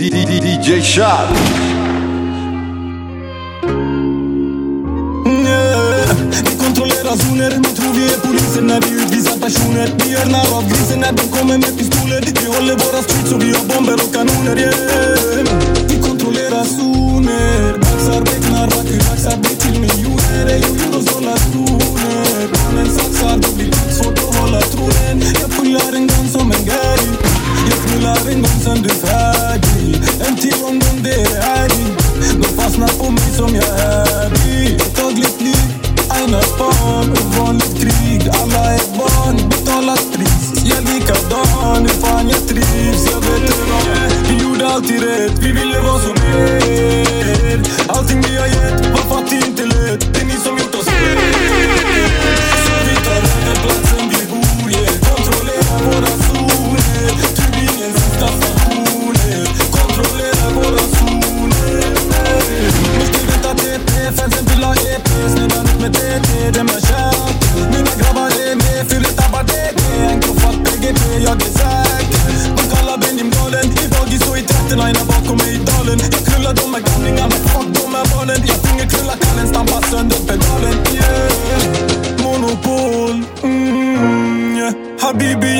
DJ 0.00 0.80
Shot. 0.80 1.28
Vi 6.30 6.56
kontrollerar 6.58 7.16
zoner, 7.16 7.50
man 7.50 7.74
tror 7.74 7.92
vi 7.94 8.04
är 8.04 8.18
poliser 8.18 8.62
när 8.62 8.80
vi 8.80 9.02
utvisar 9.02 9.36
personer 9.40 9.88
Vi 9.98 10.12
gör 10.12 10.26
narr 10.26 10.56
av 10.56 10.68
grisen 10.68 11.00
när 11.00 11.12
de 11.12 11.22
kommer 11.36 11.58
med 11.58 11.78
pistoler 11.78 12.20
Vi 12.40 12.46
håller 12.46 12.74
våra 12.74 13.02
streets 13.02 13.32
och 13.32 13.42
vi 13.42 13.52
har 13.52 13.64
bomber 13.68 13.94
och 13.94 14.12
kanoner 14.14 14.58
yeah. 14.58 15.88
Vi 15.88 15.96
kontrollerar 16.02 16.64
zoner, 16.64 17.78
baxar, 17.78 18.20
becknar, 18.20 18.66
vacker, 18.74 19.00
laxar 19.08 19.36
blir 19.42 19.56
till 19.64 19.80
miljoner 19.80 20.46
Ey, 20.46 20.62
euros, 20.62 21.04
dollar, 21.12 21.38
zoner. 21.52 22.48
Barnen 22.54 22.90
saxar, 22.98 23.36
det 23.36 23.52
blir 23.56 23.72
svårt 23.96 24.18
att 24.18 24.36
hålla 24.36 24.60
tronen 24.60 25.22
Jag 25.40 25.50
pullar 25.50 25.92
en 25.94 26.06
gång 26.06 26.28
som 26.34 26.52
en 26.52 26.64
Gary 26.68 27.10
Jag 27.70 27.78
knullar 27.84 28.20
en 28.32 28.42
gång 28.42 28.58
sen 28.64 28.82
du 28.82 28.90
är 29.08 29.49
Rätt, 44.88 45.38
vi 45.38 45.52
ville 45.52 45.80
vara 45.80 45.98
som 45.98 46.16
er 46.16 47.60
Allting 47.88 48.22
vi 48.22 48.36
har 48.36 48.46
gett 48.46 48.86
var 48.86 49.16
fattigt 49.16 49.39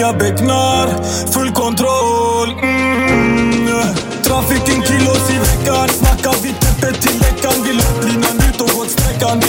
jag 0.00 0.18
becknar, 0.18 0.86
full 1.32 1.50
kontroll. 1.52 2.50
Mm. 2.62 3.94
Trafiken 4.22 4.82
kilos 4.82 5.30
i 5.30 5.38
veckan. 5.38 5.88
Snackar 5.88 6.42
vi 6.42 6.52
täppet 6.52 7.02
till 7.02 7.20
läckan. 7.20 7.62
Vill 7.64 7.78
upp 7.78 8.04
linan 8.04 8.36
ut 8.48 8.60
och 8.60 8.68
gått 8.68 8.90
sträckan. 8.90 9.40